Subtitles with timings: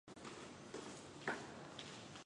[0.03, 1.35] 首府克雷莫纳。